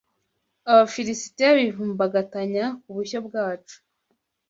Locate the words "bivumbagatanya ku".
1.57-2.89